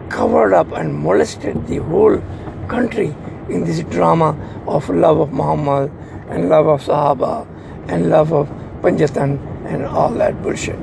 covered 0.09 0.53
up 0.53 0.73
and 0.73 0.99
molested 0.99 1.67
the 1.67 1.77
whole 1.77 2.21
country 2.69 3.15
in 3.49 3.65
this 3.65 3.81
drama 3.85 4.37
of 4.67 4.89
love 4.89 5.19
of 5.21 5.33
Muhammad 5.33 5.91
and 6.29 6.49
love 6.49 6.67
of 6.67 6.83
Sahaba 6.83 7.47
and 7.89 8.11
love 8.11 8.33
of 8.33 8.49
Panjatan 8.83 9.39
and 9.67 9.85
all 9.85 10.11
that 10.11 10.43
bullshit. 10.43 10.79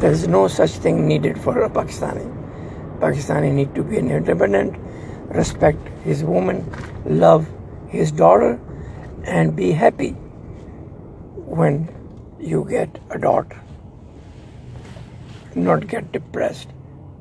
There 0.00 0.10
is 0.10 0.26
no 0.26 0.48
such 0.48 0.70
thing 0.70 1.06
needed 1.06 1.40
for 1.40 1.62
a 1.62 1.70
Pakistani. 1.70 2.26
Pakistani 3.00 3.52
need 3.52 3.74
to 3.74 3.82
be 3.82 3.98
independent, 3.98 4.76
respect 5.28 5.78
his 6.04 6.24
woman, 6.24 6.64
love 7.04 7.46
his 7.88 8.10
daughter, 8.10 8.58
and 9.24 9.54
be 9.54 9.70
happy 9.72 10.10
when 11.60 11.88
you 12.40 12.66
get 12.68 12.98
a 13.10 13.18
daughter, 13.18 13.60
not 15.54 15.86
get 15.86 16.10
depressed 16.10 16.68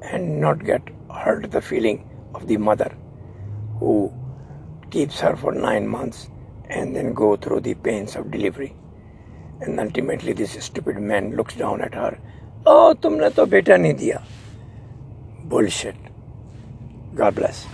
and 0.01 0.41
not 0.41 0.63
get 0.63 0.81
hurt 1.13 1.51
the 1.51 1.61
feeling 1.61 2.09
of 2.33 2.47
the 2.47 2.57
mother 2.57 2.91
who 3.81 4.13
keeps 4.91 5.19
her 5.19 5.35
for 5.35 5.51
nine 5.51 5.87
months 5.87 6.29
and 6.69 6.95
then 6.95 7.13
go 7.13 7.35
through 7.35 7.61
the 7.61 7.73
pains 7.73 8.15
of 8.15 8.29
delivery. 8.31 8.75
And 9.61 9.79
ultimately, 9.79 10.33
this 10.33 10.53
stupid 10.63 10.99
man 10.99 11.35
looks 11.35 11.55
down 11.55 11.81
at 11.81 11.93
her. 11.95 12.17
Oh, 12.65 12.95
tumne 13.01 13.33
to 13.35 13.45
beta 13.45 13.77
nahi 13.83 13.93
diya. 13.99 14.21
Bullshit. 15.51 15.95
God 17.15 17.35
bless. 17.35 17.65